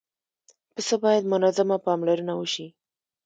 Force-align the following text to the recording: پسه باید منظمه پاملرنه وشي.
پسه 0.73 0.95
باید 1.03 1.23
منظمه 1.33 1.77
پاملرنه 1.85 2.33
وشي. 2.39 2.67